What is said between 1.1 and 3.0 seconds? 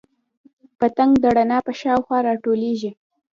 د رڼا په شاوخوا راټولیږي